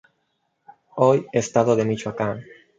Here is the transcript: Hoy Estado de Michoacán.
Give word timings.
Hoy 0.95 1.27
Estado 1.31 1.75
de 1.75 1.85
Michoacán. 1.85 2.43